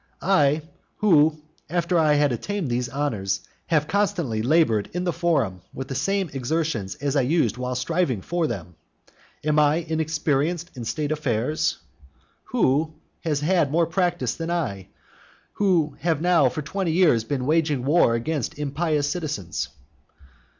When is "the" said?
5.03-5.13, 5.89-5.93